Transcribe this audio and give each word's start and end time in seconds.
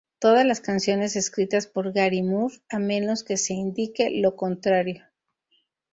Todas 0.17 0.43
las 0.47 0.61
canciones 0.61 1.15
escritas 1.15 1.67
por 1.67 1.91
Gary 1.93 2.23
Moore, 2.23 2.55
a 2.69 2.79
menos 2.79 3.23
que 3.23 3.37
se 3.37 3.53
indique 3.53 4.09
lo 4.09 4.35
contrario. 4.35 5.03